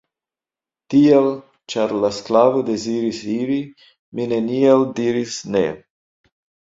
Tial, 0.93 1.27
ĉar 1.73 1.93
la 2.05 2.09
sklavo 2.19 2.63
deziris 2.71 3.19
iri, 3.35 3.59
mi 4.21 4.27
nenial 4.33 4.87
diris 5.01 5.37
ne. 5.57 5.67